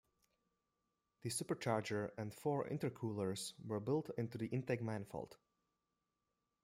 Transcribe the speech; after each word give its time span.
The 1.21 1.29
supercharger 1.29 2.09
and 2.17 2.33
four 2.33 2.67
intercoolers 2.67 3.53
were 3.63 3.79
built 3.79 4.09
into 4.17 4.39
the 4.39 4.47
intake 4.47 4.81
manifold. 4.81 5.37